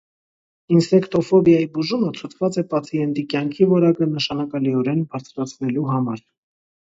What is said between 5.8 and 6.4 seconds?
համար։